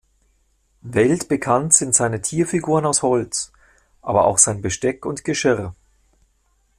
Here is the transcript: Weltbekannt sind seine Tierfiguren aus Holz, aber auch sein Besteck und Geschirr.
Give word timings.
Weltbekannt 0.81 1.73
sind 1.75 1.93
seine 1.93 2.23
Tierfiguren 2.23 2.87
aus 2.87 3.03
Holz, 3.03 3.51
aber 4.01 4.25
auch 4.25 4.39
sein 4.39 4.63
Besteck 4.63 5.05
und 5.05 5.23
Geschirr. 5.23 5.75